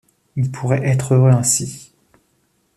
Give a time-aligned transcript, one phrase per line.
[0.35, 1.93] Ils pourraient être heureux ainsi.